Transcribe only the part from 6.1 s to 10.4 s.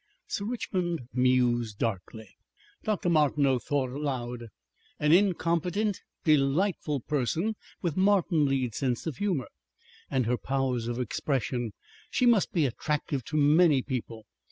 delightful person with Martin Leeds's sense of humour. And her